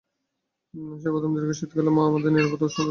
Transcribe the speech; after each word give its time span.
সেই 1.01 1.11
প্রথম 1.13 1.31
দীর্ঘ 1.35 1.51
শীতকালে, 1.51 1.91
মা 1.91 2.03
আমাদের 2.05 2.31
নিরাপদ 2.31 2.51
ও 2.53 2.67
উষ্ণ 2.67 2.69
রেখেছিল। 2.69 2.79